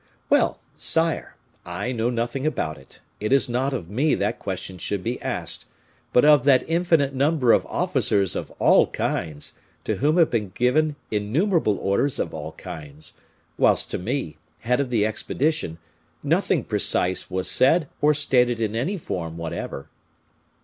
[0.31, 0.59] "Well!
[0.73, 5.21] sire, I know nothing about it; it is not of me that question should be
[5.21, 5.65] asked,
[6.11, 10.95] but of that infinite number of officers of all kinds, to whom have been given
[11.11, 13.13] innumerable orders of all kinds,
[13.59, 15.77] whilst to me, head of the expedition,
[16.23, 19.87] nothing precise was said or stated in any form whatever."